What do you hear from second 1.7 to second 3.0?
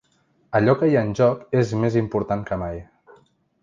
més important que mai.